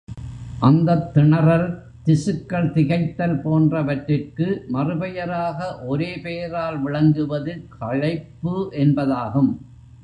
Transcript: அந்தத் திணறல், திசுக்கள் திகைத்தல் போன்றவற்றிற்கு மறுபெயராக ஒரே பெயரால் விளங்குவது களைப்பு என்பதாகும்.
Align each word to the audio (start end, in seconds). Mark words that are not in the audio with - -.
அந்தத் 0.59 1.11
திணறல், 1.13 1.67
திசுக்கள் 2.05 2.71
திகைத்தல் 2.71 3.35
போன்றவற்றிற்கு 3.41 4.47
மறுபெயராக 4.73 5.59
ஒரே 5.85 6.17
பெயரால் 6.17 6.79
விளங்குவது 6.81 7.65
களைப்பு 7.79 8.55
என்பதாகும். 8.71 9.51